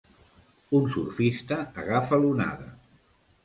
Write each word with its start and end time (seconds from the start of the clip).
un 0.79 0.87
surfista 0.95 1.59
agafa 1.85 2.23
l'onada. 2.25 2.69